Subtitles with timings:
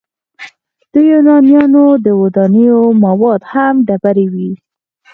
[0.91, 4.51] د یونانیانو د ودانیو مواد هم ډبرې وې.